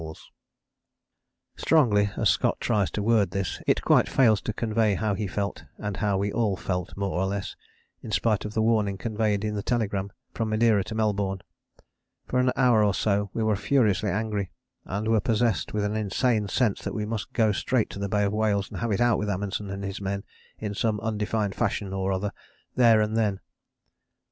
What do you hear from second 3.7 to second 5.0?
quite fails to convey